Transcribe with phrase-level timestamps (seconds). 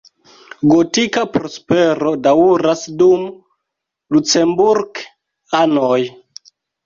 [0.69, 3.27] Gotika prospero daŭras dum
[4.17, 6.01] Lucemburk-anoj.